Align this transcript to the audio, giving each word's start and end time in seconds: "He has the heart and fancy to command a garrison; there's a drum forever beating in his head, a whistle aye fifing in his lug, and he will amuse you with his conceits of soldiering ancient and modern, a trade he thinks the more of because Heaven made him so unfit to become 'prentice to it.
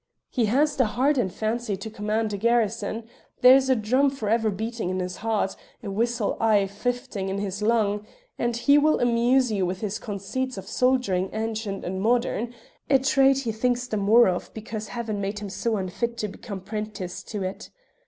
"He 0.31 0.45
has 0.45 0.77
the 0.77 0.87
heart 0.97 1.19
and 1.19 1.31
fancy 1.31 1.77
to 1.77 1.87
command 1.91 2.33
a 2.33 2.37
garrison; 2.37 3.07
there's 3.41 3.69
a 3.69 3.75
drum 3.75 4.09
forever 4.09 4.49
beating 4.49 4.89
in 4.89 4.99
his 4.99 5.17
head, 5.17 5.55
a 5.83 5.91
whistle 5.91 6.37
aye 6.39 6.65
fifing 6.67 7.29
in 7.29 7.37
his 7.37 7.61
lug, 7.61 8.03
and 8.39 8.57
he 8.57 8.79
will 8.79 8.99
amuse 8.99 9.51
you 9.51 9.63
with 9.63 9.81
his 9.81 9.99
conceits 9.99 10.57
of 10.57 10.67
soldiering 10.67 11.29
ancient 11.33 11.85
and 11.85 12.01
modern, 12.01 12.51
a 12.89 12.97
trade 12.97 13.37
he 13.37 13.51
thinks 13.51 13.85
the 13.85 13.95
more 13.97 14.27
of 14.27 14.51
because 14.55 14.87
Heaven 14.87 15.21
made 15.21 15.37
him 15.37 15.51
so 15.51 15.77
unfit 15.77 16.17
to 16.17 16.27
become 16.27 16.61
'prentice 16.61 17.21
to 17.25 17.43
it. 17.43 17.69